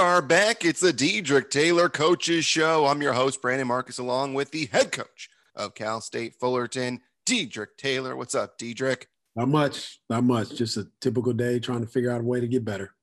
[0.00, 0.64] We are back.
[0.64, 2.86] It's the Dedrique Taylor Coaches Show.
[2.86, 7.76] I'm your host, Brandon Marcus, along with the head coach of Cal State Fullerton, Dedrique
[7.76, 8.16] Taylor.
[8.16, 9.08] What's up, Dedrique?
[9.36, 10.00] Not much.
[10.08, 10.54] Not much.
[10.54, 12.94] Just a typical day trying to figure out a way to get better.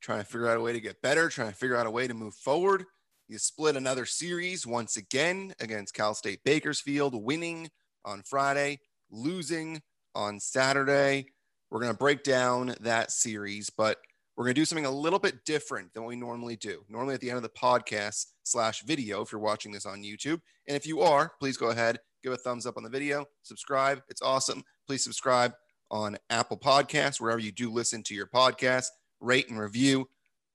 [0.00, 2.06] Trying to figure out a way to get better, trying to figure out a way
[2.06, 2.84] to move forward.
[3.26, 7.70] You split another series once again against Cal State Bakersfield, winning
[8.04, 8.78] on Friday,
[9.10, 9.82] losing
[10.14, 11.26] on Saturday.
[11.72, 13.98] We're going to break down that series, but
[14.40, 16.82] we're going to do something a little bit different than what we normally do.
[16.88, 20.40] Normally at the end of the podcast slash video, if you're watching this on YouTube.
[20.66, 24.00] And if you are, please go ahead, give a thumbs up on the video, subscribe.
[24.08, 24.62] It's awesome.
[24.86, 25.52] Please subscribe
[25.90, 28.86] on Apple Podcasts, wherever you do listen to your podcast,
[29.20, 30.08] rate and review,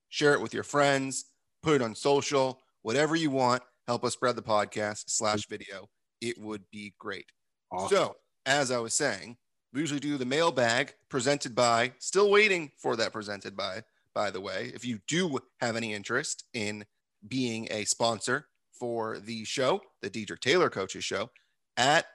[0.10, 1.26] share it with your friends,
[1.62, 3.62] put it on social, whatever you want.
[3.86, 5.88] Help us spread the podcast slash video.
[6.22, 7.28] It would be great.
[7.72, 7.96] Awesome.
[7.96, 8.16] So,
[8.48, 9.38] as I was saying,
[9.76, 14.40] we usually do the mailbag presented by, still waiting for that presented by, by the
[14.40, 14.72] way.
[14.74, 16.86] If you do have any interest in
[17.28, 21.30] being a sponsor for the show, the Dedrique Taylor Coaches Show,
[21.76, 22.06] at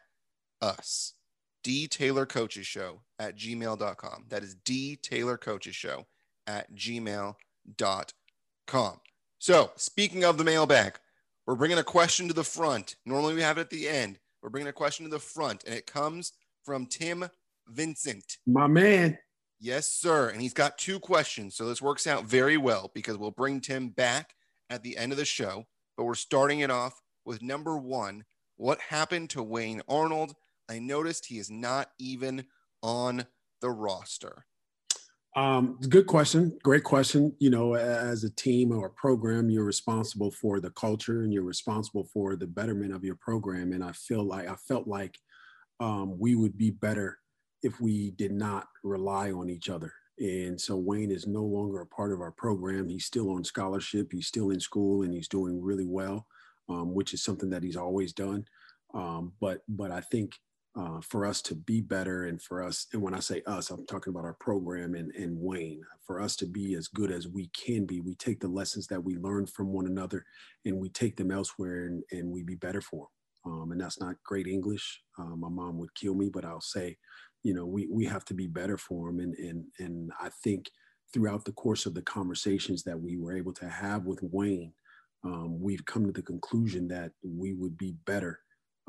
[0.63, 1.13] us,
[1.63, 4.25] D Taylor Coaches Show at gmail.com.
[4.29, 6.07] That is D Taylor Coaches Show
[6.47, 7.35] at gmail.com.
[9.39, 10.99] So, speaking of the mailbag,
[11.47, 12.97] we're bringing a question to the front.
[13.05, 14.19] Normally we have it at the end.
[14.43, 16.33] We're bringing a question to the front, and it comes
[16.65, 17.29] from Tim
[17.73, 18.39] Vincent.
[18.47, 19.19] My man.
[19.59, 20.31] Yes, sir.
[20.31, 21.55] And he's got two questions.
[21.55, 24.35] So this works out very well because we'll bring Tim back
[24.71, 25.65] at the end of the show.
[25.97, 28.25] But we're starting it off with number one
[28.57, 30.35] What happened to Wayne Arnold?
[30.69, 32.47] I noticed he is not even
[32.83, 33.27] on
[33.61, 34.47] the roster.
[35.37, 36.59] Um, good question.
[36.63, 37.35] Great question.
[37.39, 41.45] You know, as a team or a program, you're responsible for the culture and you're
[41.45, 43.73] responsible for the betterment of your program.
[43.73, 45.19] And I feel like I felt like
[45.79, 47.20] um, we would be better
[47.63, 49.93] if we did not rely on each other.
[50.19, 52.89] And so Wayne is no longer a part of our program.
[52.89, 54.13] He's still on scholarship.
[54.13, 56.27] He's still in school and he's doing really well,
[56.69, 58.45] um, which is something that he's always done.
[58.93, 60.35] Um, but but I think
[60.77, 63.87] uh, for us to be better and for us, and when I say us, I'm
[63.87, 67.49] talking about our program and, and Wayne, for us to be as good as we
[67.49, 70.25] can be, we take the lessons that we learn from one another
[70.65, 73.09] and we take them elsewhere and, and we be better for
[73.45, 73.53] them.
[73.53, 75.03] Um, and that's not great English.
[75.19, 76.97] Uh, my mom would kill me, but I'll say
[77.43, 80.71] you know we we have to be better for him and and and i think
[81.13, 84.73] throughout the course of the conversations that we were able to have with wayne
[85.25, 88.41] um, we've come to the conclusion that we would be better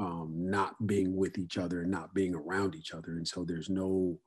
[0.01, 3.11] um, not being with each other and not being around each other.
[3.11, 4.17] And so there's no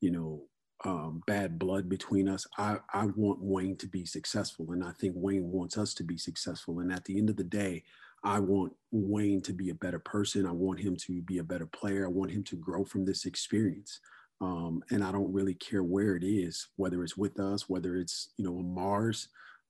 [0.00, 0.42] you know
[0.84, 2.46] um, bad blood between us.
[2.58, 6.18] I, I want wayne to be successful and i think wayne wants us to be
[6.18, 6.80] successful.
[6.80, 7.82] And at the end of the day
[8.26, 10.46] I want Wayne to be a better person.
[10.46, 12.04] I want him to be a better player.
[12.04, 14.00] I want him to grow from this experience.
[14.40, 18.30] Um, and I don't really care where it is, whether it's with us, whether it's
[18.36, 19.28] you know on Mars.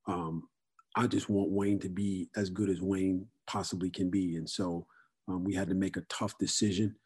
[0.09, 0.49] Um,
[0.97, 4.37] I just want Wayne to be as good as Wayne possibly can be.
[4.37, 4.87] And so
[5.29, 6.97] um, we had to make a tough decision.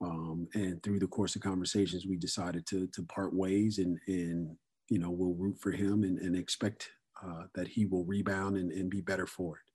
[0.00, 4.56] Um, and through the course of conversations, we decided to to part ways, and and
[4.88, 6.88] you know we'll root for him and, and expect
[7.26, 9.69] uh, that he will rebound and, and be better for it.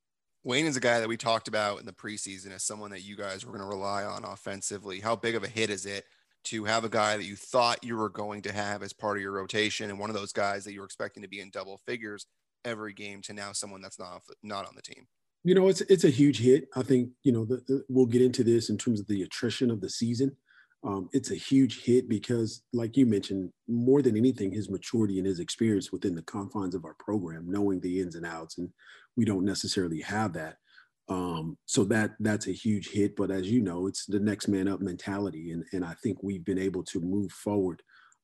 [0.45, 3.17] Wayne is a guy that we talked about in the preseason as someone that you
[3.17, 4.99] guys were going to rely on offensively.
[4.99, 6.05] How big of a hit is it
[6.45, 9.23] to have a guy that you thought you were going to have as part of
[9.23, 11.79] your rotation and one of those guys that you were expecting to be in double
[11.87, 12.27] figures
[12.63, 15.07] every game to now someone that's not not on the team?
[15.43, 16.67] You know, it's it's a huge hit.
[16.75, 19.71] I think you know the, the, we'll get into this in terms of the attrition
[19.71, 20.37] of the season.
[20.83, 25.25] Um, it's a huge hit because, like you mentioned, more than anything, his maturity and
[25.25, 28.69] his experience within the confines of our program, knowing the ins and outs, and
[29.17, 30.57] we don't necessarily have that.
[31.07, 33.15] Um, so that that's a huge hit.
[33.15, 36.45] But as you know, it's the next man up mentality, and and I think we've
[36.45, 37.81] been able to move forward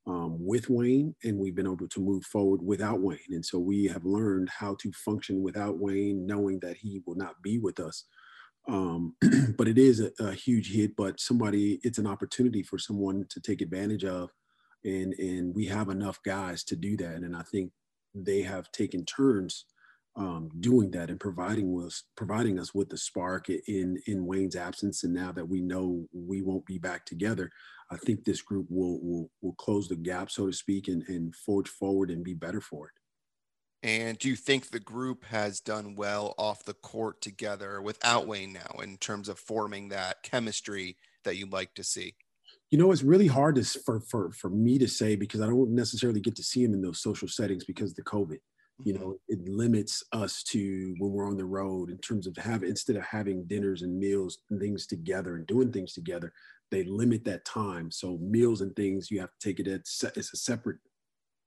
[0.07, 3.85] um, with Wayne, and we've been able to move forward without Wayne, and so we
[3.85, 8.05] have learned how to function without Wayne, knowing that he will not be with us.
[8.67, 9.15] Um,
[9.57, 10.95] but it is a, a huge hit.
[10.95, 14.31] But somebody, it's an opportunity for someone to take advantage of,
[14.83, 17.71] and and we have enough guys to do that, and I think
[18.15, 19.65] they have taken turns
[20.15, 25.03] um, doing that and providing us providing us with the spark in in Wayne's absence.
[25.03, 27.49] And now that we know we won't be back together,
[27.89, 31.35] I think this group will will will close the gap, so to speak, and, and
[31.35, 32.93] forge forward and be better for it.
[33.83, 38.53] And do you think the group has done well off the court together without Wayne
[38.53, 42.13] now in terms of forming that chemistry that you'd like to see?
[42.69, 45.71] You know, it's really hard to, for, for, for me to say because I don't
[45.71, 48.37] necessarily get to see him in those social settings because of the COVID
[48.83, 52.69] you know it limits us to when we're on the road in terms of having
[52.69, 56.31] instead of having dinners and meals and things together and doing things together
[56.71, 59.81] they limit that time so meals and things you have to take it at
[60.15, 60.77] it's a separate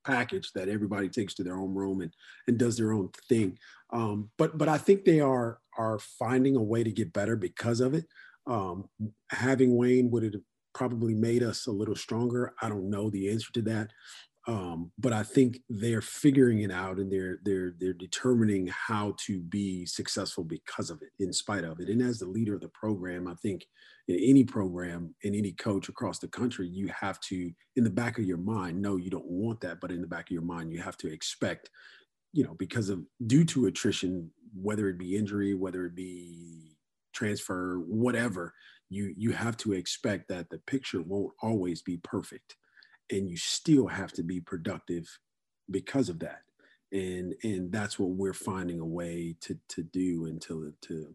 [0.04, 2.12] package that everybody takes to their own room and
[2.46, 3.58] and does their own thing.
[3.92, 7.80] Um, but but I think they are are finding a way to get better because
[7.80, 8.06] of it.
[8.46, 8.88] Um,
[9.30, 10.34] having Wayne would have
[10.74, 12.54] probably made us a little stronger.
[12.60, 13.90] I don't know the answer to that.
[14.46, 19.40] Um, but I think they're figuring it out and they're they're they're determining how to
[19.40, 21.88] be successful because of it, in spite of it.
[21.88, 23.66] And as the leader of the program, I think
[24.06, 28.18] in any program, in any coach across the country, you have to, in the back
[28.18, 30.72] of your mind, no, you don't want that, but in the back of your mind,
[30.72, 31.70] you have to expect,
[32.34, 36.76] you know, because of due to attrition, whether it be injury, whether it be
[37.14, 38.52] transfer, whatever,
[38.90, 42.56] you you have to expect that the picture won't always be perfect
[43.10, 45.06] and you still have to be productive
[45.70, 46.40] because of that
[46.92, 51.14] and and that's what we're finding a way to to do and to to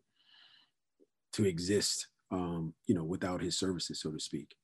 [1.31, 4.55] to exist um you know without his services so to speak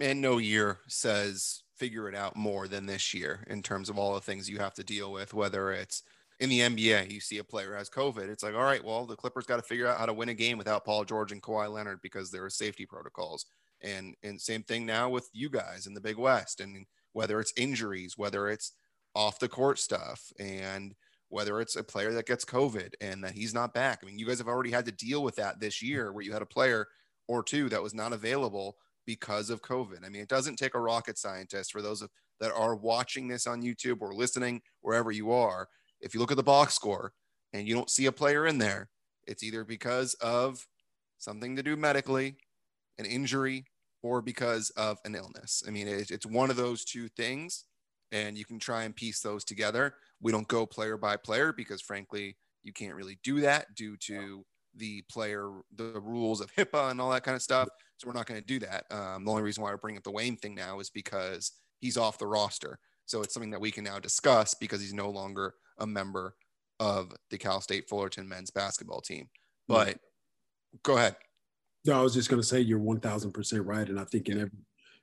[0.00, 4.14] and no year says figure it out more than this year in terms of all
[4.14, 6.02] the things you have to deal with whether it's
[6.40, 8.28] in the NBA, you see a player has COVID.
[8.28, 10.34] It's like, all right, well, the Clippers got to figure out how to win a
[10.34, 13.46] game without Paul George and Kawhi Leonard because there are safety protocols.
[13.82, 16.60] And and same thing now with you guys in the Big West.
[16.60, 18.72] And whether it's injuries, whether it's
[19.14, 20.94] off the court stuff, and
[21.30, 24.00] whether it's a player that gets COVID and that he's not back.
[24.02, 26.32] I mean, you guys have already had to deal with that this year where you
[26.32, 26.86] had a player
[27.26, 28.76] or two that was not available
[29.06, 30.04] because of COVID.
[30.04, 32.02] I mean, it doesn't take a rocket scientist for those
[32.40, 35.68] that are watching this on YouTube or listening wherever you are.
[36.00, 37.12] If you look at the box score
[37.52, 38.88] and you don't see a player in there,
[39.26, 40.66] it's either because of
[41.18, 42.36] something to do medically,
[42.98, 43.64] an injury,
[44.02, 45.62] or because of an illness.
[45.66, 47.64] I mean, it, it's one of those two things,
[48.12, 49.94] and you can try and piece those together.
[50.20, 54.44] We don't go player by player because, frankly, you can't really do that due to
[54.76, 57.68] the player, the rules of HIPAA and all that kind of stuff.
[57.96, 58.84] So we're not going to do that.
[58.90, 61.96] Um, the only reason why I bring up the Wayne thing now is because he's
[61.96, 62.78] off the roster.
[63.06, 66.34] So it's something that we can now discuss because he's no longer a member
[66.78, 69.28] of the Cal State Fullerton men's basketball team.
[69.66, 69.98] But
[70.82, 71.16] go ahead.
[71.84, 73.88] No, I was just going to say you're 1000% right.
[73.88, 74.58] And I think in every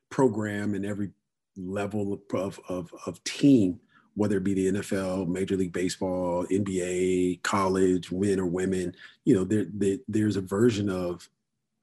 [0.09, 1.11] program and every
[1.57, 3.79] level of, of, of team,
[4.15, 8.95] whether it be the NFL, Major League Baseball, NBA, college, men or women,
[9.25, 11.29] you know, there, there, there's a version of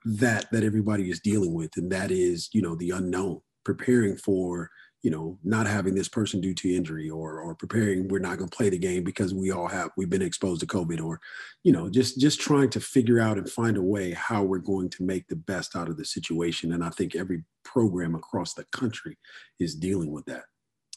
[0.05, 1.77] that that everybody is dealing with.
[1.77, 4.71] And that is, you know, the unknown, preparing for
[5.03, 8.49] you know, not having this person due to injury or or preparing we're not going
[8.49, 11.21] to play the game because we all have we've been exposed to COVID or,
[11.65, 14.89] you know, just just trying to figure out and find a way how we're going
[14.91, 16.73] to make the best out of the situation.
[16.73, 19.19] And I think every program across the country
[19.59, 20.45] is dealing with that.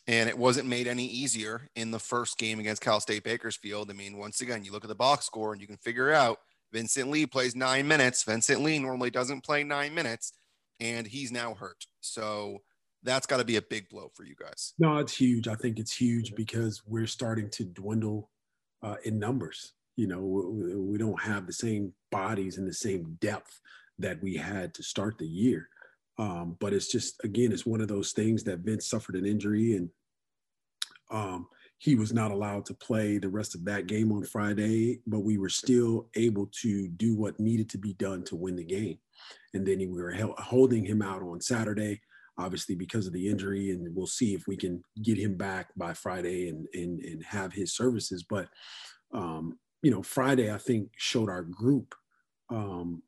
[0.08, 3.90] And it wasn't made any easier in the first game against Cal State Bakersfield.
[3.90, 6.38] I mean, once again, you look at the box score and you can figure out
[6.72, 8.24] Vincent Lee plays nine minutes.
[8.24, 10.34] Vincent Lee normally doesn't play nine minutes,
[10.80, 11.86] and he's now hurt.
[12.02, 12.62] So
[13.06, 14.74] that's got to be a big blow for you guys.
[14.80, 15.48] No, it's huge.
[15.48, 18.30] I think it's huge because we're starting to dwindle
[18.84, 19.74] uh, in numbers.
[19.96, 23.62] You know, we, we, don't have the same bodies and the same depth
[24.00, 25.70] that we had to start the year.
[26.18, 29.76] Um, but it's just again, it's one of those things that Vince suffered an injury
[29.76, 29.90] and
[31.12, 31.48] um,
[31.78, 35.00] he was not allowed to play the rest of that game on Friday.
[35.08, 38.64] But we were still able to do what needed to be done to win the
[38.64, 38.98] game.
[39.54, 42.02] And then we were holding him out on Saturday
[42.38, 45.94] obviously because of the injury, and we'll see if we can get him back by
[45.94, 48.24] Friday and and and have his services.
[48.24, 48.48] But
[49.14, 51.96] um, you know, Friday I think showed our group
[52.50, 53.02] um,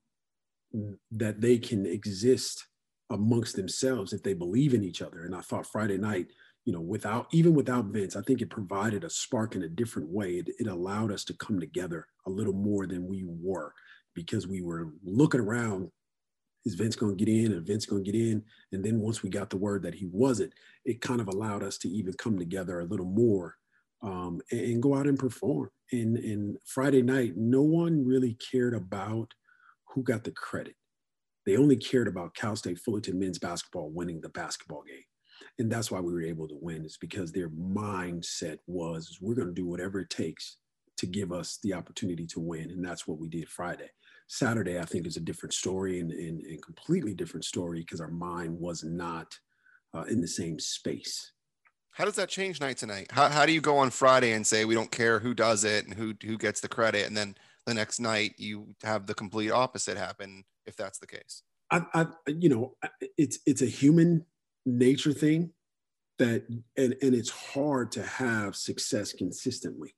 [1.12, 2.68] that they can exist
[3.10, 5.24] amongst themselves if they believe in each other.
[5.24, 6.28] And I thought Friday night,
[6.66, 10.10] you know, without even without Vince, I think it provided a spark in a different
[10.10, 10.34] way.
[10.34, 13.74] It, it allowed us to come together a little more than we were
[14.14, 15.92] because we were looking around
[16.68, 18.44] is Vince going to get in and Vince going to get in?
[18.72, 20.54] And then once we got the word that he wasn't,
[20.86, 23.56] it kind of allowed us to even come together a little more
[24.04, 25.70] um, and, and, go out and perform.
[25.92, 29.34] And, and Friday night, no one really cared about
[29.86, 30.76] who got the credit.
[31.46, 35.04] They only cared about Cal State Fullerton men's basketball winning the basketball game.
[35.60, 39.48] And that's why we were able to win, is because their mindset was we're going
[39.48, 40.58] to do whatever it takes
[40.98, 42.70] to give us the opportunity to win.
[42.70, 43.90] And that's what we did Friday.
[44.28, 48.10] Saturday, I think, is a different story and, and, and completely different story because our
[48.10, 49.38] mind was not
[49.94, 51.32] uh, in the same space.
[51.92, 53.08] How does that change night to night?
[53.10, 55.86] How, how do you go on Friday and say we don't care who does it
[55.86, 59.50] and who who gets the credit, and then the next night you have the complete
[59.50, 61.42] opposite happen if that's the case?
[61.72, 62.76] I, I you know,
[63.18, 64.26] it's it's a human
[64.66, 65.54] nature thing
[66.20, 69.96] that, and and it's hard to have success consistently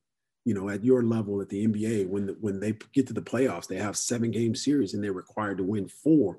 [0.50, 3.22] you know, at your level at the NBA, when the, when they get to the
[3.22, 6.38] playoffs, they have seven game series and they're required to win four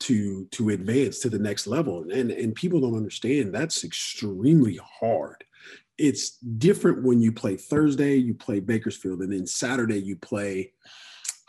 [0.00, 2.10] to to advance to the next level.
[2.10, 5.44] And and people don't understand that's extremely hard.
[5.98, 10.72] it's different when you play Thursday, you play Bakersfield, and then Saturday you play,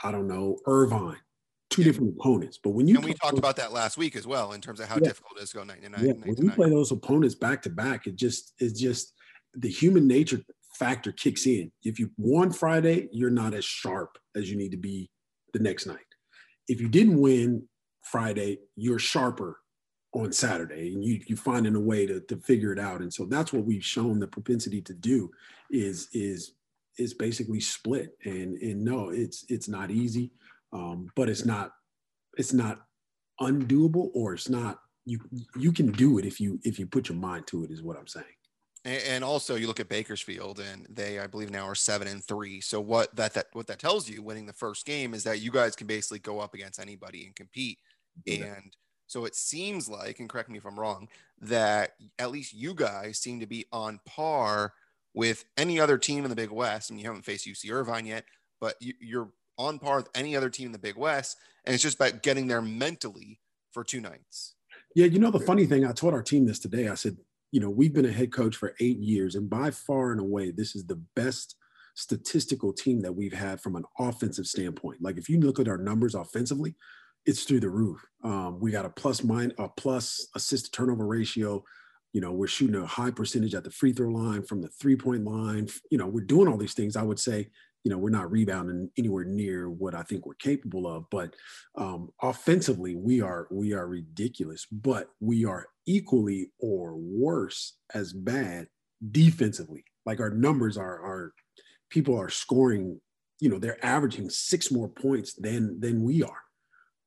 [0.03, 1.21] I don't know, Irvine.
[1.69, 1.87] Two yeah.
[1.87, 2.59] different opponents.
[2.61, 4.81] But when you and we talked those, about that last week as well in terms
[4.81, 5.07] of how yeah.
[5.07, 6.03] difficult it is to go night to night.
[6.03, 6.13] Yeah.
[6.25, 9.13] when you play those opponents back to back, it just it's just
[9.53, 10.41] the human nature
[10.75, 11.71] factor kicks in.
[11.83, 15.09] If you won Friday, you're not as sharp as you need to be
[15.53, 15.99] the next night.
[16.67, 17.67] If you didn't win
[18.03, 19.59] Friday, you're sharper
[20.13, 23.01] on Saturday and you you finding a way to, to figure it out.
[23.01, 25.29] And so that's what we've shown the propensity to do
[25.69, 26.53] is is
[26.97, 28.17] is basically split.
[28.25, 30.31] And and no, it's it's not easy,
[30.73, 31.71] um, but it's not
[32.37, 32.79] it's not
[33.41, 35.19] undoable or it's not you
[35.57, 37.97] you can do it if you if you put your mind to it is what
[37.97, 38.34] I'm saying.
[38.85, 42.61] And also, you look at Bakersfield, and they, I believe, now are seven and three.
[42.61, 45.49] So what that that what that tells you, winning the first game, is that you
[45.49, 47.79] guys can basically go up against anybody and compete.
[48.25, 48.45] Yeah.
[48.45, 48.75] And
[49.07, 51.07] so it seems like, and correct me if I'm wrong,
[51.41, 54.73] that at least you guys seem to be on par
[55.15, 56.91] with any other team in the Big West.
[56.91, 58.25] I mean, you haven't faced UC Irvine yet,
[58.61, 59.27] but you, are
[59.57, 61.37] on par with any other team in the Big West.
[61.65, 63.39] And it's just about getting there mentally
[63.71, 64.55] for two nights.
[64.93, 66.87] Yeah, you know, the funny thing, I told our team this today.
[66.87, 67.17] I said,
[67.55, 70.51] you know, we've been a head coach for eight years, and by far and away,
[70.51, 71.55] this is the best
[71.93, 75.01] statistical team that we've had from an offensive standpoint.
[75.01, 76.75] Like, if you look at our numbers offensively,
[77.25, 78.05] it's through the roof.
[78.25, 81.63] Um, we got a plus mine, a plus assist to turnover ratio.
[82.11, 84.97] You know, we're shooting a high percentage at the free throw line from the three
[84.97, 85.69] point line.
[85.89, 86.97] You know, we're doing all these things.
[86.97, 87.51] I would say,
[87.85, 91.05] you know, we're not rebounding anywhere near what I think we're capable of.
[91.11, 91.35] But
[91.77, 94.65] um, offensively, we are we are ridiculous.
[94.65, 98.67] But we are equally or worse as bad
[99.11, 99.85] defensively.
[100.05, 101.33] Like our numbers are are
[101.89, 102.99] people are scoring.
[103.39, 106.41] You know, they're averaging six more points than than we are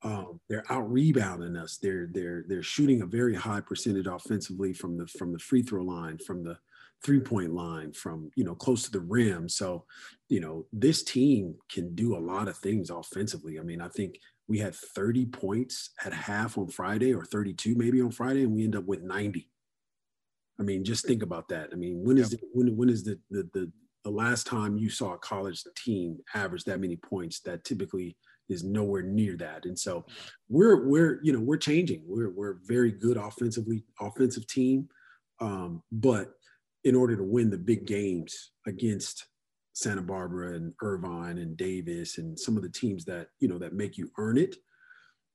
[0.02, 1.76] um, they're out rebounding us.
[1.76, 5.82] They're they're they're shooting a very high percentage offensively from the from the free throw
[5.82, 6.56] line, from the
[7.04, 9.48] three point line, from you know close to the rim.
[9.48, 9.84] So,
[10.28, 13.58] you know, this team can do a lot of things offensively.
[13.58, 18.00] I mean, I think we had 30 points at half on Friday, or 32 maybe
[18.00, 19.48] on Friday, and we end up with 90.
[20.58, 21.70] I mean, just think about that.
[21.72, 22.40] I mean, when is yep.
[22.40, 23.72] the, when when is the, the the
[24.04, 27.40] the last time you saw a college team average that many points?
[27.40, 28.16] That typically
[28.48, 29.66] is nowhere near that.
[29.66, 30.04] And so
[30.48, 32.02] we're we're you know we're changing.
[32.06, 34.88] We're we're a very good offensively offensive team,
[35.40, 36.32] um, but
[36.84, 39.26] in order to win the big games against
[39.72, 43.74] Santa Barbara and Irvine and Davis and some of the teams that you know that
[43.74, 44.56] make you earn it,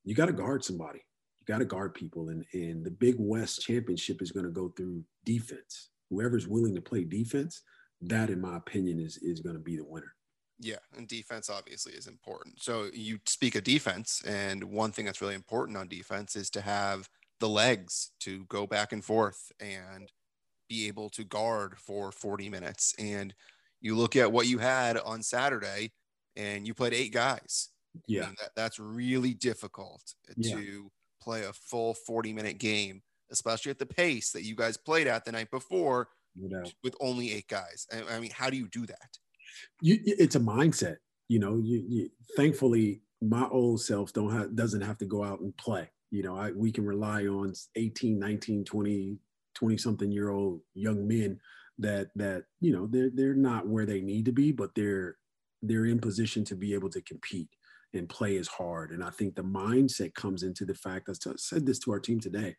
[0.03, 0.99] you got to guard somebody.
[1.39, 4.69] You got to guard people, and and the Big West Championship is going to go
[4.69, 5.89] through defense.
[6.09, 7.61] Whoever's willing to play defense,
[8.01, 10.13] that in my opinion is is going to be the winner.
[10.59, 12.61] Yeah, and defense obviously is important.
[12.61, 16.61] So you speak of defense, and one thing that's really important on defense is to
[16.61, 17.09] have
[17.39, 20.11] the legs to go back and forth and
[20.73, 22.95] be able to guard for 40 minutes.
[22.97, 23.33] And
[23.81, 25.91] you look at what you had on Saturday,
[26.35, 27.69] and you played eight guys.
[28.07, 30.01] Yeah, that, that's really difficult
[30.35, 30.55] yeah.
[30.55, 35.05] to play a full 40 minute game, especially at the pace that you guys played
[35.05, 36.07] at the night before
[36.83, 37.85] with only eight guys.
[37.93, 39.17] I, I mean, how do you do that?
[39.81, 40.97] you, it's a mindset.
[41.27, 45.39] You know, you, you thankfully my old self don't have doesn't have to go out
[45.41, 45.89] and play.
[46.11, 49.17] You know, I, we can rely on 18, 19, 20,
[49.55, 51.39] 20 something year old young men
[51.79, 55.17] that that you know they're they're not where they need to be, but they're
[55.61, 57.49] they're in position to be able to compete
[57.93, 58.91] and play as hard.
[58.91, 61.09] And I think the mindset comes into the fact.
[61.09, 62.55] I said this to our team today.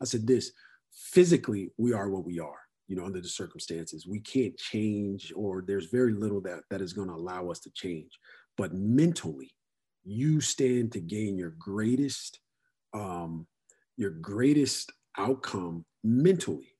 [0.00, 0.52] I said this:
[0.92, 4.06] physically, we are what we are you know, under the circumstances.
[4.06, 7.70] We can't change, or there's very little that that is going to allow us to
[7.74, 8.18] change.
[8.56, 9.50] But mentally,
[10.04, 12.40] you stand to gain your greatest,
[12.94, 13.46] um,
[13.98, 16.74] your greatest outcome mentally,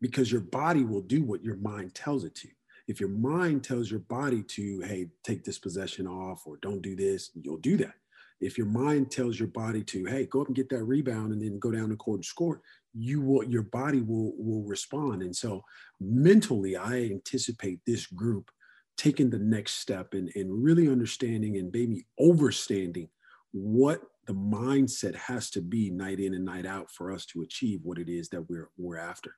[0.00, 2.48] because your body will do what your mind tells it to.
[2.88, 6.96] If your mind tells your body to, hey, take this possession off or don't do
[6.96, 7.94] this, you'll do that.
[8.40, 11.42] If your mind tells your body to, hey, go up and get that rebound and
[11.42, 12.62] then go down the court and score,
[12.94, 15.62] you will your body will will respond and so
[16.00, 18.50] mentally i anticipate this group
[18.96, 23.08] taking the next step and, and really understanding and maybe overstanding
[23.52, 27.80] what the mindset has to be night in and night out for us to achieve
[27.82, 29.34] what it is that we're we're after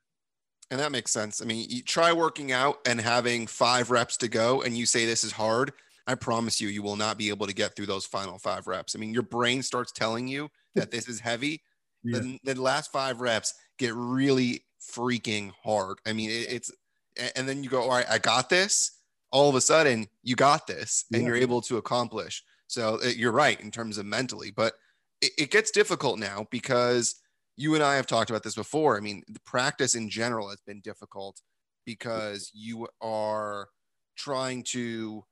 [0.70, 4.28] and that makes sense i mean you try working out and having five reps to
[4.28, 5.72] go and you say this is hard
[6.06, 8.94] i promise you you will not be able to get through those final five reps
[8.94, 11.62] i mean your brain starts telling you that this is heavy
[12.04, 12.18] yeah.
[12.18, 15.98] the, the last five reps get really freaking hard.
[16.06, 16.72] I mean, it, it's,
[17.36, 18.98] and then you go, all right, I got this.
[19.30, 21.28] All of a sudden, you got this and yeah.
[21.28, 22.42] you're able to accomplish.
[22.72, 24.74] So it, you're right in terms of mentally, but
[25.20, 27.16] it, it gets difficult now because
[27.56, 28.96] you and I have talked about this before.
[28.96, 31.40] I mean, the practice in general has been difficult.
[31.84, 33.68] because you are
[34.16, 35.24] trying to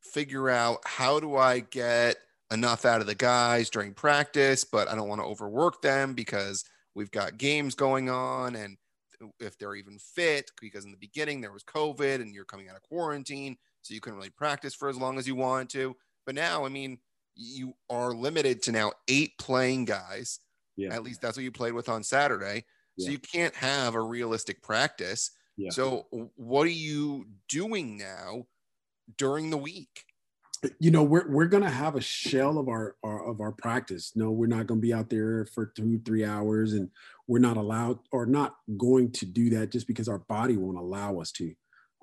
[0.00, 2.16] figure out how do I get
[2.50, 6.64] enough out of the guys during practice, but I don't want to overwork them because
[6.94, 8.76] we've got games going on and
[9.38, 12.76] if they're even fit because in the beginning there was COVID and you're coming out
[12.76, 15.96] of quarantine, so you couldn't really practice for as long as you wanted to.
[16.26, 16.98] But now, I mean,
[17.34, 20.40] you are limited to now eight playing guys.
[20.76, 20.94] Yeah.
[20.94, 22.64] At least that's what you played with on Saturday.
[22.96, 23.06] Yeah.
[23.06, 25.30] So you can't have a realistic practice.
[25.56, 25.70] Yeah.
[25.70, 28.46] So what are you doing now
[29.18, 30.04] during the week?
[30.78, 34.12] You know, we're we're gonna have a shell of our, our of our practice.
[34.14, 36.88] No, we're not gonna be out there for two, three hours, and
[37.26, 41.18] we're not allowed or not going to do that just because our body won't allow
[41.18, 41.52] us to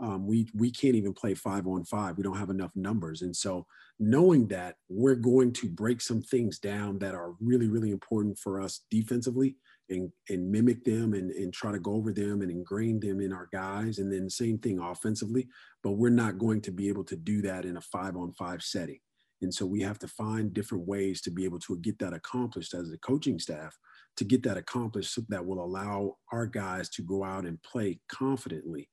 [0.02, 2.18] um, we we can't even play five on five.
[2.18, 3.66] We don't have enough numbers, and so
[4.00, 8.62] knowing that we're going to break some things down that are really really important for
[8.62, 9.58] us defensively,
[9.90, 13.34] and and mimic them and and try to go over them and ingrain them in
[13.34, 15.48] our guys, and then same thing offensively.
[15.84, 18.64] But we're not going to be able to do that in a five on five
[18.64, 19.00] setting,
[19.42, 22.74] and so we have to find different ways to be able to get that accomplished
[22.74, 23.78] as a coaching staff
[24.16, 28.00] to get that accomplished so that will allow our guys to go out and play
[28.10, 28.90] confidently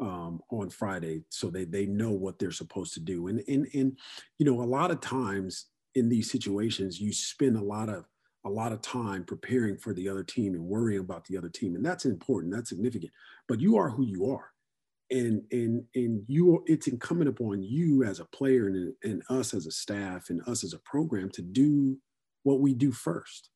[0.00, 3.28] um, on Friday, so they they know what they're supposed to do.
[3.28, 3.98] And and and
[4.38, 8.04] you know, a lot of times in these situations, you spend a lot of
[8.44, 11.74] a lot of time preparing for the other team and worrying about the other team,
[11.74, 12.54] and that's important.
[12.54, 13.12] That's significant.
[13.48, 14.52] But you are who you are,
[15.10, 19.66] and and and you it's incumbent upon you as a player and, and us as
[19.66, 21.98] a staff and us as a program to do
[22.42, 23.50] what we do first.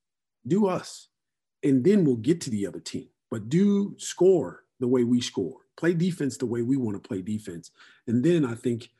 [0.46, 1.08] Do us,
[1.62, 3.08] and then we'll get to the other team.
[3.30, 7.22] But do score the way we score play defense the way we want to play
[7.22, 7.70] defense.
[8.06, 8.90] And then I think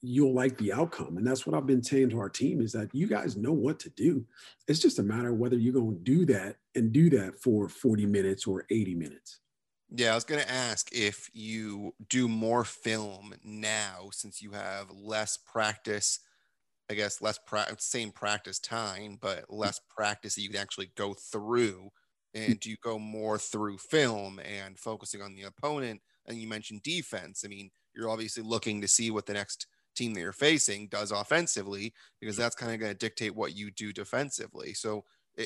[0.00, 1.18] you'll like the outcome.
[1.18, 3.78] And that's what I've been saying to our team is that you guys know what
[3.80, 4.24] to do.
[4.66, 7.68] It's just a matter of whether you're going to do that and do that for
[7.68, 9.40] 40 minutes or 80 minutes.
[9.94, 14.90] Yeah, I was going to ask if you do more film now since you have
[14.90, 16.20] less practice,
[16.88, 21.12] I guess less pra- same practice time, but less practice that you can actually go
[21.12, 21.90] through.
[22.32, 26.82] And do you go more through film and focusing on the opponent and you mentioned
[26.82, 27.42] defense.
[27.44, 31.10] I mean, you're obviously looking to see what the next team that you're facing does
[31.10, 34.72] offensively because that's kind of going to dictate what you do defensively.
[34.74, 35.04] So,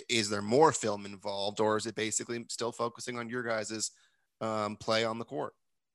[0.09, 3.93] is there more film involved, or is it basically still focusing on your guys's
[4.41, 5.53] um, play on the court?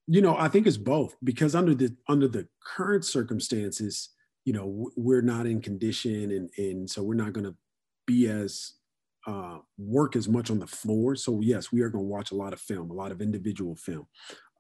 [0.08, 4.10] You know, I think it's both because under the under the current circumstances,
[4.46, 7.56] you know, we're not in condition, and and so we're not going to
[8.06, 8.74] be as
[9.28, 11.16] uh, work as much on the floor.
[11.16, 13.76] So yes, we are going to watch a lot of film, a lot of individual
[13.76, 14.08] film.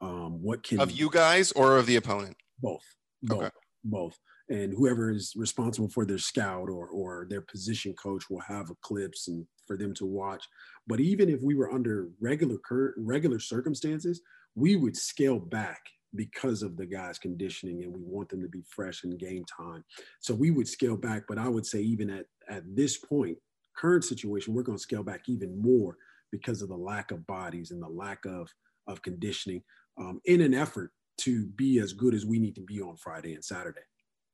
[0.01, 2.37] Um, what can of you guys or of the opponent?
[2.61, 2.83] Both,
[3.23, 3.49] both, okay.
[3.83, 4.17] both.
[4.49, 9.27] And whoever is responsible for their scout or or their position coach will have clips
[9.27, 10.43] and for them to watch.
[10.87, 14.21] But even if we were under regular current regular circumstances,
[14.55, 15.81] we would scale back
[16.15, 19.83] because of the guys' conditioning and we want them to be fresh in game time.
[20.19, 21.23] So we would scale back.
[21.27, 23.37] But I would say even at at this point,
[23.77, 25.97] current situation, we're going to scale back even more
[26.31, 28.49] because of the lack of bodies and the lack of
[28.87, 29.61] of conditioning
[29.99, 33.33] um, in an effort to be as good as we need to be on Friday
[33.33, 33.81] and Saturday.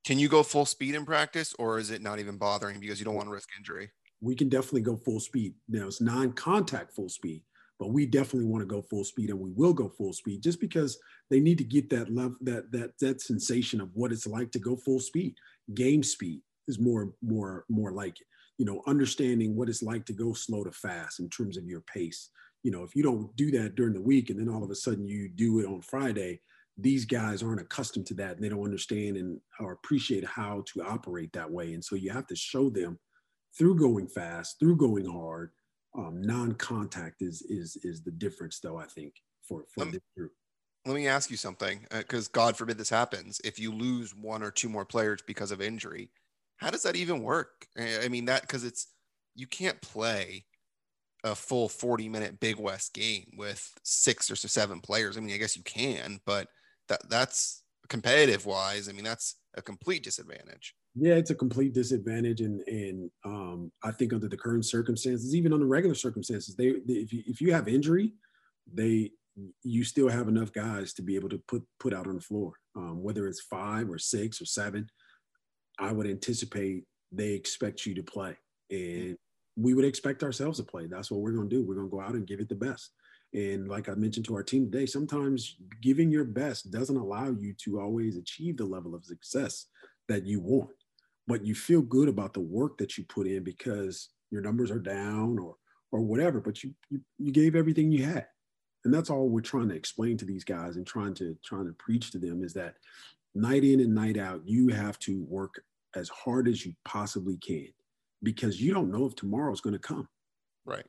[0.05, 3.05] Can you go full speed in practice, or is it not even bothering because you
[3.05, 3.89] don't want to risk injury?
[4.21, 5.55] We can definitely go full speed.
[5.67, 7.43] Now it's non-contact full speed,
[7.79, 10.61] but we definitely want to go full speed, and we will go full speed just
[10.61, 10.99] because
[11.31, 14.59] they need to get that love, that that that sensation of what it's like to
[14.59, 15.33] go full speed.
[15.73, 18.27] Game speed is more more more like it.
[18.59, 21.81] You know, understanding what it's like to go slow to fast in terms of your
[21.81, 22.29] pace
[22.65, 24.75] you know, if you don't do that during the week and then all of a
[24.75, 26.41] sudden you do it on Friday,
[26.79, 30.81] these guys aren't accustomed to that and they don't understand and or appreciate how to
[30.81, 31.75] operate that way.
[31.75, 32.97] And so you have to show them
[33.55, 35.51] through going fast, through going hard.
[35.95, 38.77] Um, non-contact is is is the difference, though.
[38.77, 39.13] I think
[39.47, 40.31] for for um, this group.
[40.87, 43.39] Let me ask you something, because uh, God forbid this happens.
[43.45, 46.09] If you lose one or two more players because of injury,
[46.57, 47.67] how does that even work?
[47.77, 48.87] I mean that because it's
[49.35, 50.45] you can't play
[51.25, 55.17] a full 40 minute Big West game with six or seven players.
[55.17, 56.47] I mean, I guess you can, but
[56.87, 58.87] that that's competitive wise.
[58.87, 60.75] I mean, that's a complete disadvantage.
[60.93, 65.51] Yeah, it's a complete disadvantage, and and um, I think under the current circumstances, even
[65.51, 68.13] under regular circumstances, they, they if you if you have injury,
[68.71, 69.11] they
[69.63, 72.53] you still have enough guys to be able to put put out on the floor,
[72.75, 74.87] um, whether it's five or six or seven.
[75.79, 78.37] I would anticipate they expect you to play,
[78.69, 79.17] and
[79.55, 80.87] we would expect ourselves to play.
[80.87, 81.63] That's what we're going to do.
[81.63, 82.91] We're going to go out and give it the best.
[83.33, 87.53] And like I mentioned to our team today, sometimes giving your best doesn't allow you
[87.63, 89.67] to always achieve the level of success
[90.07, 90.71] that you want.
[91.27, 94.79] But you feel good about the work that you put in because your numbers are
[94.79, 95.55] down or
[95.91, 98.27] or whatever, but you you, you gave everything you had.
[98.83, 101.73] and that's all we're trying to explain to these guys and trying to trying to
[101.73, 102.75] preach to them is that
[103.33, 105.63] night in and night out, you have to work
[105.95, 107.67] as hard as you possibly can
[108.25, 110.09] because you don't know if tomorrow is going to come.
[110.65, 110.85] Right.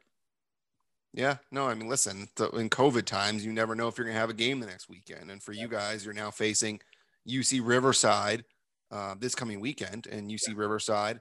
[1.13, 1.37] Yeah.
[1.53, 4.31] No, I mean, listen, in COVID times, you never know if you're going to have
[4.31, 5.31] a game the next weekend.
[5.31, 6.81] And for you guys, you're now facing
[7.29, 8.45] UC Riverside
[8.91, 10.55] uh, this coming weekend, and UC yeah.
[10.57, 11.21] Riverside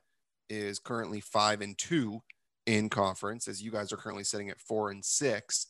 [0.50, 2.22] is currently five and two
[2.66, 5.68] in conference, as you guys are currently sitting at four and six.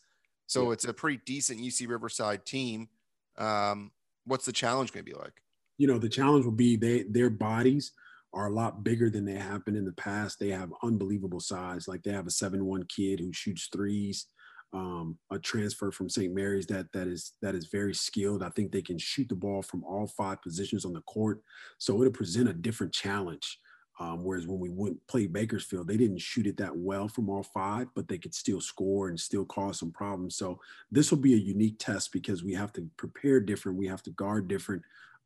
[0.47, 0.73] So yeah.
[0.73, 2.89] it's a pretty decent UC Riverside team.
[3.37, 3.91] Um,
[4.25, 5.41] what's the challenge going to be like?
[5.77, 7.91] You know, the challenge will be they their bodies
[8.35, 10.39] are a lot bigger than they have been in the past.
[10.39, 11.87] They have unbelievable size.
[11.87, 14.27] Like they have a seven-one kid who shoots threes.
[14.73, 16.33] Um, a transfer from St.
[16.35, 18.43] Mary's that that is that is very skilled.
[18.43, 21.39] I think they can shoot the ball from all five positions on the court.
[21.77, 23.59] So it'll present a different challenge.
[23.97, 27.43] Um, whereas when we went play Bakersfield, they didn't shoot it that well from all
[27.43, 30.35] five, but they could still score and still cause some problems.
[30.35, 30.59] So
[30.91, 34.11] this will be a unique test because we have to prepare different, we have to
[34.11, 34.81] guard different.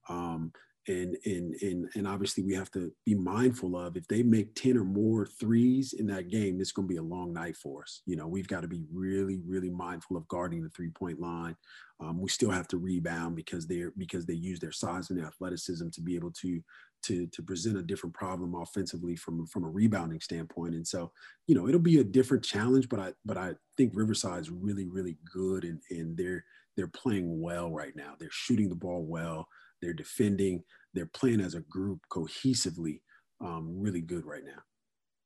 [0.08, 0.52] Um,
[0.88, 4.78] and and and and obviously we have to be mindful of if they make 10
[4.78, 8.02] or more threes in that game it's going to be a long night for us.
[8.06, 11.56] You know we've got to be really really mindful of guarding the three point line.
[12.02, 15.28] Um, we still have to rebound because they're because they use their size and their
[15.28, 16.62] athleticism to be able to
[17.04, 20.76] to to present a different problem offensively from from a rebounding standpoint.
[20.76, 21.12] And so
[21.48, 25.18] you know it'll be a different challenge but i but i think riverside's really really
[25.34, 26.44] good and and they're
[26.80, 28.13] they're playing well right now.
[28.18, 29.50] They're shooting the ball well
[29.82, 30.63] they're defending.
[30.94, 33.02] They're playing as a group cohesively,
[33.42, 34.62] um, really good right now.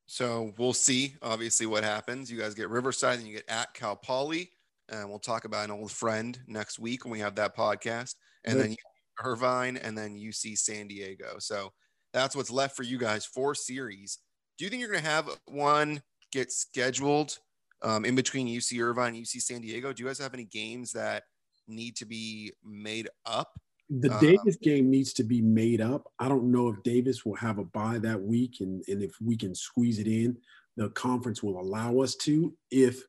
[0.06, 2.32] So we'll see, obviously, what happens.
[2.32, 4.52] You guys get Riverside and you get at Cal Poly.
[4.90, 8.16] And we'll talk about an old friend next week when we have that podcast.
[8.44, 8.72] And good.
[8.72, 8.76] then
[9.24, 11.36] Irvine and then UC San Diego.
[11.40, 11.72] So
[12.14, 14.20] that's what's left for you guys, four series.
[14.58, 17.38] Do you think you're going to have one get scheduled
[17.82, 19.94] um, in between UC Irvine and UC San Diego?
[19.94, 21.24] Do you guys have any games that
[21.68, 26.12] need to be made up the uh, Davis game needs to be made up.
[26.20, 29.36] I don't know if Davis will have a bye that week, and, and if we
[29.36, 30.38] can squeeze it in,
[30.78, 32.54] the conference will allow us to.
[32.72, 33.04] If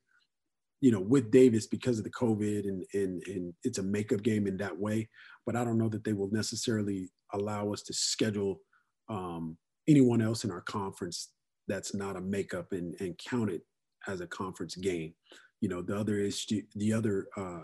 [0.80, 4.46] you know, with Davis because of the COVID and and and it's a makeup game
[4.46, 5.08] in that way,
[5.46, 8.60] but I don't know that they will necessarily allow us to schedule
[9.08, 9.56] um,
[9.88, 11.30] anyone else in our conference
[11.68, 13.62] that's not a makeup and and count it
[14.06, 15.14] as a conference game.
[15.60, 17.62] You know, the other is the other uh,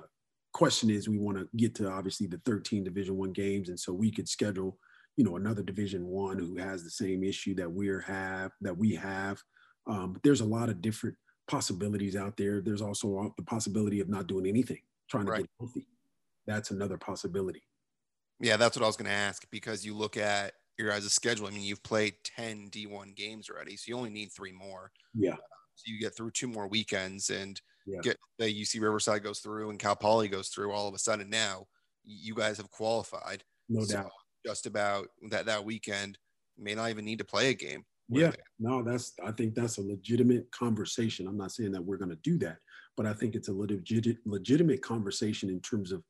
[0.53, 3.93] question is we want to get to obviously the 13 division one games and so
[3.93, 4.79] we could schedule
[5.17, 8.95] you know another division one who has the same issue that we're have that we
[8.95, 9.43] have.
[9.87, 11.17] Um, but there's a lot of different
[11.49, 12.61] possibilities out there.
[12.61, 15.41] There's also the possibility of not doing anything trying to right.
[15.41, 15.87] get healthy.
[16.47, 17.63] That's another possibility.
[18.41, 21.47] Yeah that's what i was going to ask because you look at your guys' schedule
[21.47, 24.91] i mean you've played 10 d1 games already so you only need three more.
[25.15, 25.37] Yeah.
[25.75, 28.01] So you get through two more weekends and yeah.
[28.03, 31.31] get the UC Riverside goes through and Cal Poly goes through, all of a sudden
[31.31, 31.67] now
[32.05, 33.45] you guys have qualified.
[33.69, 34.11] No so doubt.
[34.45, 36.19] Just about that that weekend
[36.59, 37.85] may not even need to play a game.
[38.09, 41.29] Yeah, no, that's I think that's a legitimate conversation.
[41.29, 42.57] I'm not saying that we're going to do that,
[42.97, 46.03] but I think it's a legit, legitimate conversation in terms of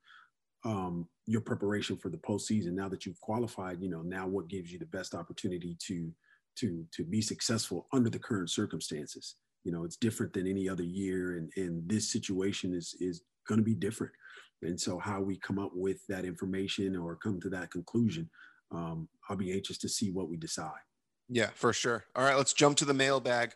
[0.64, 2.72] um, your preparation for the postseason.
[2.72, 6.10] Now that you've qualified, you know now what gives you the best opportunity to
[6.56, 10.82] to to be successful under the current circumstances you know it's different than any other
[10.82, 14.12] year and and this situation is is going to be different.
[14.62, 18.30] And so how we come up with that information or come to that conclusion
[18.72, 20.70] um, i'll be anxious to see what we decide.
[21.28, 22.04] Yeah for sure.
[22.14, 23.52] All right let's jump to the mailbag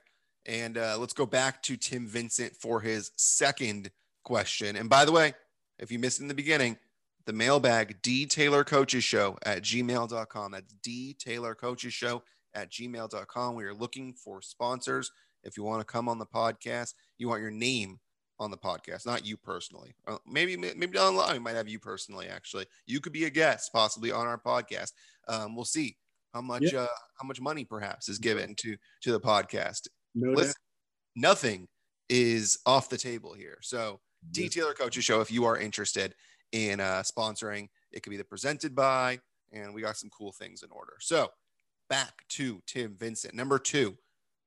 [0.46, 3.90] and uh, let's go back to tim vincent for his second
[4.24, 4.76] question.
[4.76, 5.34] And by the way
[5.78, 6.78] if you missed in the beginning
[7.26, 12.22] the mailbag d taylor coaches show at gmail.com that's d taylor coaches show
[12.54, 15.10] at gmail.com we are looking for sponsors
[15.44, 17.98] if you want to come on the podcast, you want your name
[18.40, 19.94] on the podcast, not you personally.
[20.06, 22.26] Uh, maybe maybe down the line we might have you personally.
[22.28, 24.92] Actually, you could be a guest possibly on our podcast.
[25.28, 25.96] Um, we'll see
[26.32, 26.80] how much yeah.
[26.80, 26.86] uh,
[27.20, 29.88] how much money perhaps is given to to the podcast.
[30.14, 30.54] No Listen,
[31.16, 31.68] nothing
[32.08, 33.58] is off the table here.
[33.62, 36.14] So, D Taylor Coaches Show, if you are interested
[36.52, 39.20] in uh, sponsoring, it could be the presented by,
[39.52, 40.94] and we got some cool things in order.
[41.00, 41.28] So,
[41.88, 43.34] back to Tim Vincent.
[43.34, 43.96] Number two,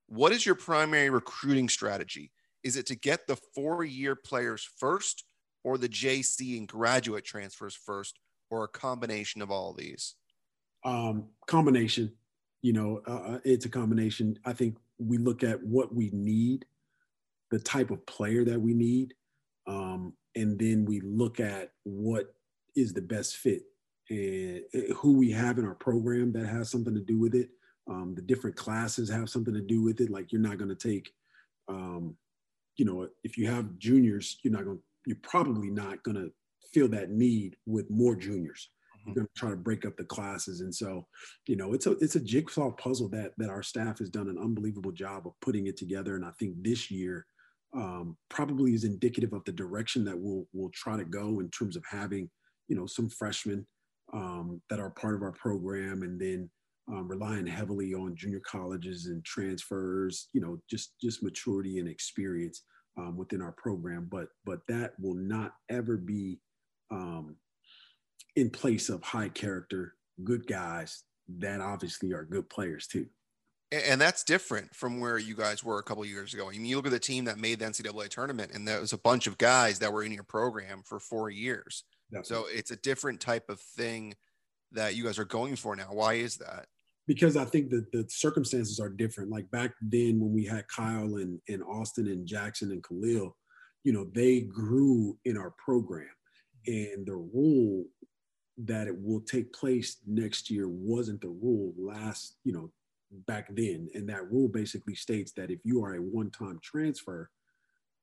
[0.07, 2.31] what is your primary recruiting strategy?
[2.63, 5.23] Is it to get the four year players first
[5.63, 10.15] or the JC and graduate transfers first or a combination of all of these?
[10.83, 12.13] Um, combination.
[12.61, 14.39] You know, uh, uh, it's a combination.
[14.45, 16.65] I think we look at what we need,
[17.51, 19.13] the type of player that we need,
[19.67, 22.33] um, and then we look at what
[22.75, 23.63] is the best fit
[24.09, 27.49] and uh, who we have in our program that has something to do with it.
[27.89, 30.09] Um, the different classes have something to do with it.
[30.09, 31.09] Like you're not going to take,
[31.69, 32.15] um,
[32.75, 36.31] you know, if you have juniors, you're not going you're probably not going to
[36.73, 38.69] feel that need with more juniors.
[39.05, 41.07] You're going to try to break up the classes, and so,
[41.47, 44.37] you know, it's a it's a jigsaw puzzle that that our staff has done an
[44.37, 46.17] unbelievable job of putting it together.
[46.17, 47.25] And I think this year
[47.73, 51.77] um, probably is indicative of the direction that we'll we'll try to go in terms
[51.77, 52.29] of having,
[52.67, 53.65] you know, some freshmen
[54.11, 56.49] um, that are part of our program, and then
[56.89, 60.29] um, relying heavily on junior colleges and transfers.
[60.33, 62.63] You know, just just maturity and experience
[62.97, 64.07] um, within our program.
[64.11, 66.39] But but that will not ever be
[66.91, 67.35] um,
[68.35, 71.03] in place of high character, good guys
[71.39, 73.07] that obviously are good players too.
[73.69, 76.47] And that's different from where you guys were a couple years ago.
[76.47, 78.93] I mean, you look at the team that made the NCAA tournament, and there was
[78.93, 81.83] a bunch of guys that were in your program for four years.
[82.09, 82.29] Definitely.
[82.29, 84.13] So it's a different type of thing
[84.71, 85.89] that you guys are going for now.
[85.91, 86.67] Why is that?
[87.07, 89.31] Because I think that the circumstances are different.
[89.31, 93.35] Like back then when we had Kyle and, and Austin and Jackson and Khalil,
[93.83, 96.09] you know, they grew in our program.
[96.65, 97.85] And the rule
[98.57, 102.71] that it will take place next year wasn't the rule last, you know,
[103.25, 103.87] back then.
[103.93, 107.29] And that rule basically states that if you are a one time transfer,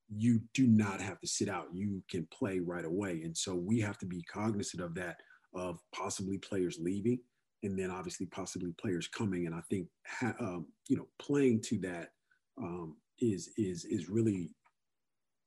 [0.09, 1.67] you do not have to sit out.
[1.73, 3.23] You can play right away.
[3.25, 5.17] And so we have to be cognizant of that,
[5.55, 7.19] of possibly players leaving
[7.65, 9.47] and then obviously possibly players coming.
[9.47, 12.11] And I think, ha- um, you know, playing to that
[12.59, 14.51] um, is is is really,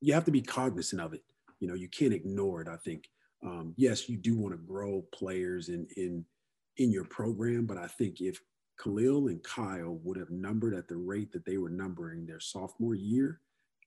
[0.02, 1.22] you have to be cognizant of it.
[1.60, 2.68] You know, you can't ignore it.
[2.68, 3.06] I think
[3.46, 6.26] um, yes, you do want to grow players in in
[6.78, 8.40] in your program, but I think if
[8.82, 12.96] Khalil and Kyle would have numbered at the rate that they were numbering their sophomore
[12.96, 13.42] year,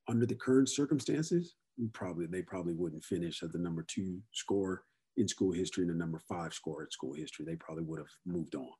[0.09, 1.55] under the current circumstances,
[1.93, 4.83] probably they probably wouldn't finish as the number two score
[5.17, 7.45] in school history and the number five score in school history.
[7.45, 8.71] They probably would have moved on.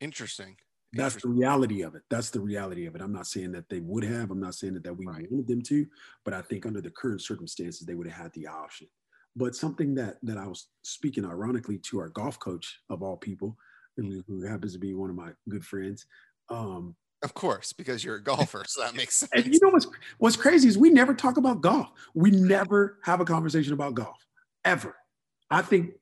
[0.00, 0.56] Interesting.
[0.94, 2.02] That's the reality of it.
[2.10, 3.00] That's the reality of it.
[3.00, 4.30] I'm not saying that they would have.
[4.30, 5.26] I'm not saying that, that we right.
[5.30, 5.86] wanted them to,
[6.24, 8.88] but I think under the current circumstances, they would have had the option.
[9.34, 13.56] But something that that I was speaking ironically to our golf coach of all people,
[13.96, 16.06] who happens to be one of my good friends.
[16.48, 19.30] Um, of course, because you're a golfer, so that makes sense.
[19.34, 19.86] And you know what's
[20.18, 21.90] what's crazy is we never talk about golf.
[22.14, 24.26] We never have a conversation about golf
[24.64, 24.96] ever.
[25.52, 25.92] I think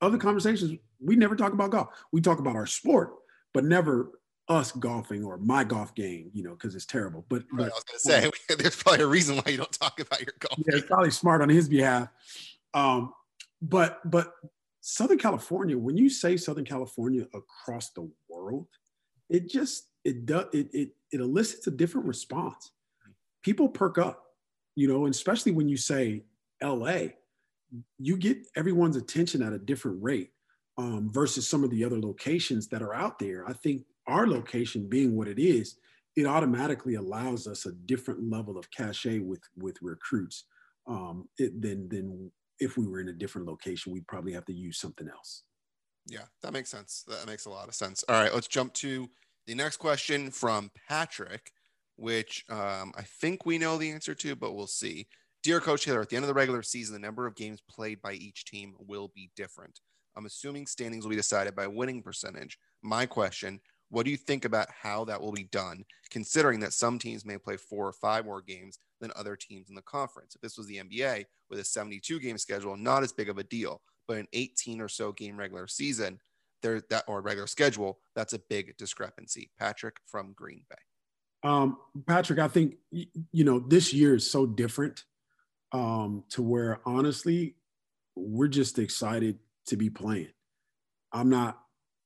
[0.00, 1.88] other conversations we never talk about golf.
[2.12, 3.14] We talk about our sport,
[3.52, 4.12] but never
[4.48, 7.24] us golfing or my golf game, you know, because it's terrible.
[7.28, 10.00] But, right, but I was gonna say there's probably a reason why you don't talk
[10.00, 10.58] about your golf.
[10.58, 12.08] Yeah, it's probably smart on his behalf.
[12.74, 13.12] Um,
[13.60, 14.32] but but
[14.80, 18.66] Southern California, when you say Southern California across the world,
[19.28, 22.72] it just it does it it it elicits a different response.
[23.42, 24.24] People perk up,
[24.76, 26.22] you know, and especially when you say
[26.62, 27.08] LA,
[27.98, 30.30] you get everyone's attention at a different rate
[30.78, 33.46] um, versus some of the other locations that are out there.
[33.48, 35.76] I think our location being what it is,
[36.16, 40.44] it automatically allows us a different level of cachet with with recruits
[40.86, 43.92] um, it, than than if we were in a different location.
[43.92, 45.44] We'd probably have to use something else.
[46.06, 47.04] Yeah, that makes sense.
[47.08, 48.04] That makes a lot of sense.
[48.08, 49.08] All right, let's jump to
[49.46, 51.52] the next question from Patrick,
[51.96, 55.06] which um, I think we know the answer to, but we'll see.
[55.42, 58.00] Dear Coach Taylor, at the end of the regular season, the number of games played
[58.00, 59.80] by each team will be different.
[60.16, 62.58] I'm assuming standings will be decided by winning percentage.
[62.82, 63.60] My question
[63.92, 67.36] what do you think about how that will be done, considering that some teams may
[67.36, 70.34] play four or five more games than other teams in the conference?
[70.34, 73.44] If this was the NBA with a 72 game schedule, not as big of a
[73.44, 76.18] deal, but an 18 or so game regular season,
[76.62, 79.50] there that or regular schedule, that's a big discrepancy.
[79.58, 80.76] Patrick from Green Bay.
[81.44, 81.76] Um,
[82.06, 85.04] Patrick, I think you know this year is so different
[85.72, 87.56] um, to where honestly,
[88.14, 90.28] we're just excited to be playing.
[91.12, 91.58] I'm not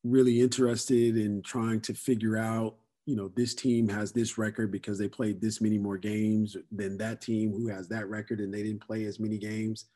[0.04, 2.76] really interested in trying to figure out,
[3.06, 6.98] you know, this team has this record because they played this many more games than
[6.98, 9.86] that team who has that record and they didn't play as many games.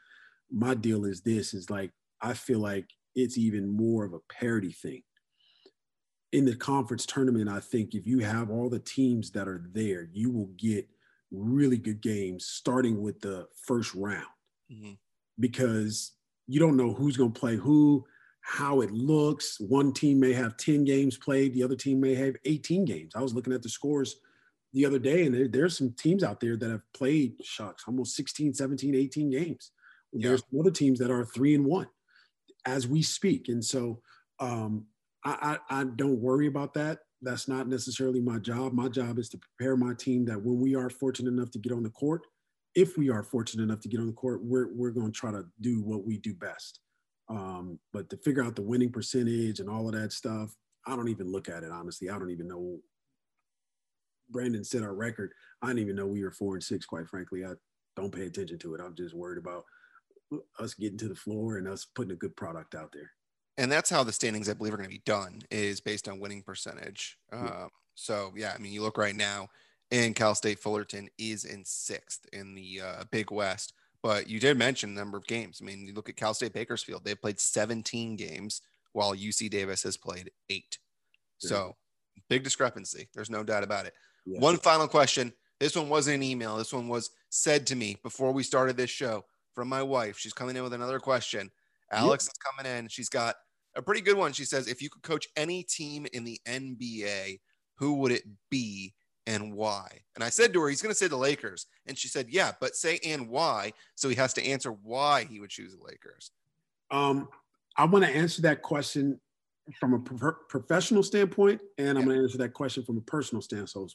[0.51, 4.73] My deal is this is like, I feel like it's even more of a parity
[4.73, 5.03] thing.
[6.33, 10.09] In the conference tournament, I think if you have all the teams that are there,
[10.13, 10.89] you will get
[11.31, 14.27] really good games starting with the first round
[14.73, 14.93] mm-hmm.
[15.39, 16.13] because
[16.47, 18.05] you don't know who's going to play who
[18.43, 19.61] how it looks.
[19.61, 23.15] One team may have 10 games played, the other team may have 18 games.
[23.15, 24.17] I was looking at the scores
[24.73, 28.17] the other day, and there, there's some teams out there that have played, shucks, almost
[28.17, 29.73] 16, 17, 18 games.
[30.13, 30.29] Yeah.
[30.29, 31.89] There's other teams that are three and one
[32.67, 33.49] as we speak.
[33.49, 34.01] And so
[34.39, 34.87] um,
[35.25, 37.01] I, I, I don't worry about that.
[37.23, 38.73] That's not necessarily my job.
[38.73, 41.73] My job is to prepare my team that when we are fortunate enough to get
[41.73, 42.23] on the court,
[42.75, 45.31] if we are fortunate enough to get on the court, we're, we're going to try
[45.31, 46.81] to do what we do best.
[47.29, 50.55] Um, but to figure out the winning percentage and all of that stuff,
[50.87, 52.09] I don't even look at it honestly.
[52.11, 52.79] I don't even know.
[54.31, 55.33] Brandon said our record.
[55.63, 56.87] I didn't even know we were four and six.
[56.87, 57.53] Quite frankly, I
[57.97, 58.81] don't pay attention to it.
[58.81, 59.65] I'm just worried about
[60.59, 63.11] us getting to the floor and us putting a good product out there.
[63.59, 66.21] And that's how the standings, I believe, are going to be done is based on
[66.21, 67.19] winning percentage.
[67.33, 69.49] Um, so yeah, I mean, you look right now,
[69.91, 73.75] and Cal State Fullerton is in sixth in the uh, Big West.
[74.03, 75.61] But you did mention the number of games.
[75.61, 79.83] I mean, you look at Cal State Bakersfield; they've played 17 games, while UC Davis
[79.83, 80.79] has played eight.
[81.43, 81.49] Yeah.
[81.49, 81.77] So
[82.29, 83.09] big discrepancy.
[83.15, 83.95] There's no doubt about it.
[84.25, 84.41] Yeah.
[84.41, 85.33] One final question.
[85.59, 86.57] This one wasn't an email.
[86.57, 90.19] This one was said to me before we started this show from my wife.
[90.19, 91.51] She's coming in with another question.
[91.93, 92.33] Alex yep.
[92.33, 92.89] is coming in.
[92.89, 93.37] She's got
[93.77, 94.33] a pretty good one.
[94.33, 97.41] She says, if you could coach any team in the NBA,
[97.77, 98.95] who would it be
[99.27, 99.89] and why?
[100.15, 101.67] And I said to her, he's going to say the Lakers.
[101.87, 103.73] And she said, yeah, but say and why.
[103.95, 106.31] So he has to answer why he would choose the Lakers.
[106.91, 107.29] Um,
[107.77, 109.21] I want to answer that question
[109.79, 113.41] from a pro- professional standpoint, and I'm going to answer that question from a personal
[113.41, 113.71] standpoint.
[113.71, 113.89] So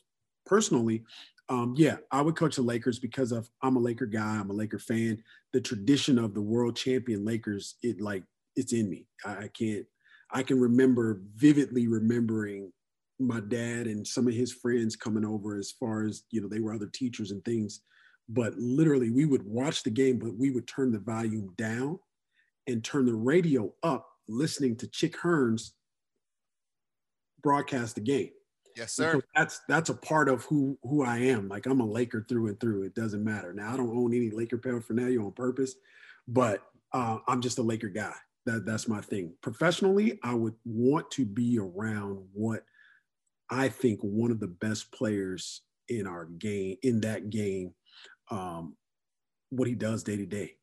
[0.45, 1.03] personally,
[1.47, 4.37] um, yeah, I would coach the Lakers because of I'm a Laker guy.
[4.37, 5.23] I'm a Laker fan.
[5.53, 8.23] The tradition of the world champion Lakers, it like
[8.55, 9.05] it's in me.
[9.23, 9.85] I, I can't.
[10.31, 12.71] I can remember vividly remembering
[13.19, 15.55] my dad and some of his friends coming over.
[15.55, 17.81] As far as you know, they were other teachers and things,
[18.27, 21.99] but literally we would watch the game, but we would turn the volume down
[22.67, 25.75] and turn the radio up, listening to Chick Hearn's
[27.43, 28.31] broadcast the game
[28.75, 29.21] Yes, sir.
[29.35, 31.47] That's that's a part of who who I am.
[31.47, 32.83] Like I'm a Laker through and through.
[32.83, 33.53] It doesn't matter.
[33.53, 35.75] Now I don't own any Laker paraphernalia on purpose,
[36.27, 36.61] but
[36.91, 38.13] uh, I'm just a Laker guy.
[38.45, 39.33] That that's my thing.
[39.41, 42.63] Professionally, I would want to be around what
[43.49, 47.73] I think one of the best players in our game in that game,
[48.29, 48.75] um,
[49.51, 50.55] what he does day to day.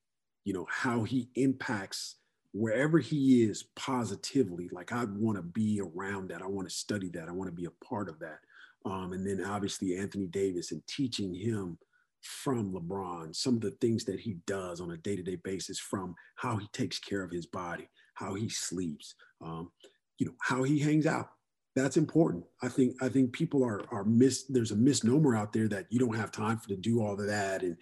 [0.45, 2.17] You know how he impacts
[2.53, 6.43] wherever he is positively, like I want to be around that.
[6.43, 7.29] I want to study that.
[7.29, 8.41] I want to be a part of that.
[8.85, 11.79] Um, and then obviously Anthony Davis and teaching him
[12.21, 16.57] from LeBron, some of the things that he does on a day-to-day basis, from how
[16.57, 19.71] he takes care of his body, how he sleeps, um,
[20.19, 21.31] you know, how he hangs out.
[21.75, 22.45] That's important.
[22.63, 25.99] I think I think people are are mis there's a misnomer out there that you
[25.99, 27.63] don't have time for to do all of that.
[27.63, 27.79] And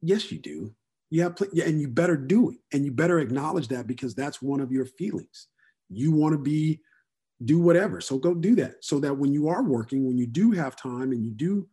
[0.00, 0.74] yes, you do.
[1.10, 4.60] You have, and you better do it, and you better acknowledge that because that's one
[4.60, 5.48] of your feelings.
[5.88, 6.80] You want to be,
[7.44, 8.00] do whatever.
[8.00, 11.12] So go do that, so that when you are working, when you do have time,
[11.12, 11.68] and you do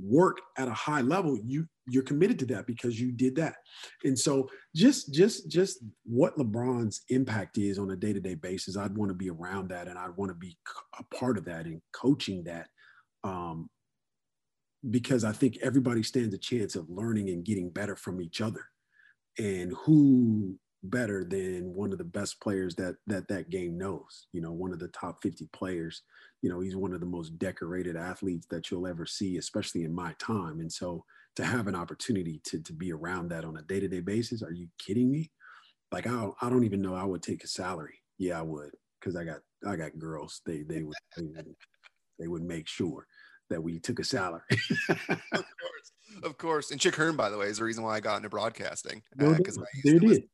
[0.00, 3.56] work at a high level, you you're committed to that because you did that.
[4.04, 9.10] And so just just just what LeBron's impact is on a day-to-day basis, I'd want
[9.10, 10.56] to be around that and I'd want to be
[10.98, 12.68] a part of that and coaching that
[13.24, 13.70] um,
[14.90, 18.64] because I think everybody stands a chance of learning and getting better from each other.
[19.38, 24.26] And who better than one of the best players that that that game knows?
[24.32, 26.02] You know, one of the top 50 players.
[26.42, 29.94] You know, he's one of the most decorated athletes that you'll ever see, especially in
[29.94, 30.60] my time.
[30.60, 31.04] And so
[31.36, 34.68] to have an opportunity to to be around that on a day-to-day basis, are you
[34.78, 35.30] kidding me?
[35.90, 37.98] Like I don't, I don't even know I would take a salary.
[38.18, 40.40] Yeah, I would, because I got I got girls.
[40.46, 41.56] They they would they would,
[42.18, 43.06] they would make sure
[43.50, 44.42] that we took a salary.
[44.88, 44.96] of
[45.32, 46.70] course, of course.
[46.70, 49.02] And Chick Hearn, by the way, is the reason why I got into broadcasting.
[49.16, 50.24] Because uh, there it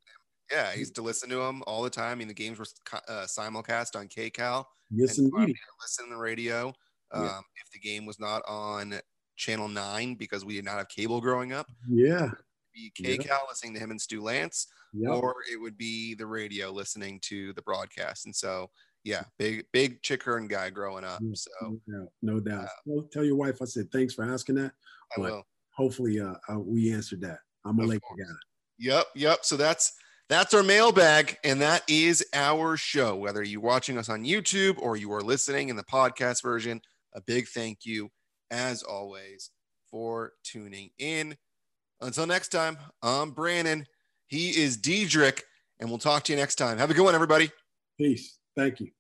[0.53, 2.13] Yeah, I used to listen to him all the time.
[2.13, 2.67] I mean, the games were
[3.09, 4.65] uh, simulcast on KCAL.
[4.91, 5.57] Yes, indeed.
[5.83, 6.73] Listen to the radio.
[7.13, 7.39] Um, yeah.
[7.65, 9.01] If the game was not on
[9.37, 12.31] Channel Nine because we did not have cable growing up, yeah,
[12.75, 13.39] be KCAL yeah.
[13.49, 15.13] listening to him and Stu Lantz, yep.
[15.13, 18.27] or it would be the radio listening to the broadcast.
[18.27, 18.71] And so
[19.05, 21.21] yeah, big big Chick Hearn guy growing up.
[21.35, 22.09] So no doubt.
[22.23, 22.69] No doubt.
[22.87, 24.73] well, tell your wife I said thanks for asking that.
[25.17, 25.47] I will.
[25.71, 27.41] Hopefully, uh, uh, we answered that.
[27.65, 28.35] I'm a Laker guy.
[28.79, 29.39] Yep, yep.
[29.43, 29.93] So that's
[30.29, 33.15] that's our mailbag, and that is our show.
[33.17, 36.81] Whether you're watching us on YouTube or you are listening in the podcast version,
[37.15, 38.11] a big thank you,
[38.51, 39.51] as always,
[39.91, 41.37] for tuning in.
[42.01, 43.87] Until next time, I'm Brandon.
[44.27, 45.43] He is Dedrique,
[45.79, 46.79] and we'll talk to you next time.
[46.79, 47.51] Have a good one, everybody.
[47.99, 48.39] Peace.
[48.57, 48.91] Thank you.